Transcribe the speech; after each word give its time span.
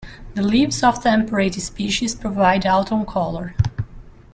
The 0.33 0.41
leaves 0.41 0.81
of 0.81 1.03
temperate 1.03 1.61
species 1.61 2.15
provide 2.15 2.65
autumn 2.65 3.05
color. 3.05 3.53